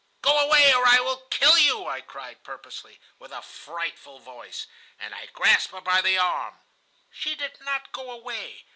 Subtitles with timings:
[0.23, 4.65] "'Go away, or I will kill you!' I cried, purposely, with a frightful voice,
[4.97, 6.57] and I grasped her by the arm.
[7.11, 8.65] She did not go away.